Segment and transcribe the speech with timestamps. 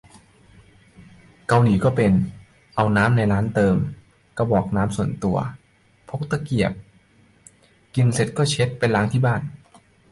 [1.47, 2.13] เกาหลีก็เป็น
[2.75, 3.75] เอาน้ำในร้านเติม
[4.37, 6.71] กระบอกส่วนตัวได้ พกตะเกียบ
[7.95, 9.41] กินเสร็จก็เช็ดเก็บไปล้างที่บ้าน